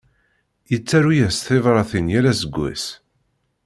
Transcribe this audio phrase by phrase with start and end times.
[0.71, 2.83] Yettaru-yas tibratin yal aseggas.